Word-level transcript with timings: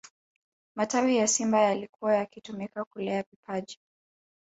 matawi 0.75 1.15
ya 1.17 1.27
simba 1.27 1.61
yalikuwa 1.61 2.15
yakitumika 2.15 2.85
kulea 2.85 3.23
vipaji 3.31 3.79